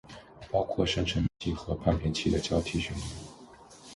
[0.49, 3.07] 包括生成器和判别器的交替训练